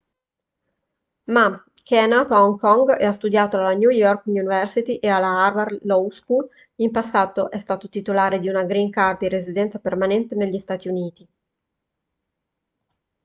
[1.27, 5.07] ma che è nato a hong kong e ha studiato alla new york university e
[5.07, 9.77] alla harvard law school in passato è stato titolare di una green card di residenza
[9.77, 11.27] permanente negli stati uniti